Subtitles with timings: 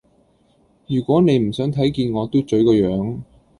[0.87, 3.19] 如果你唔想睇見我嘟嘴個樣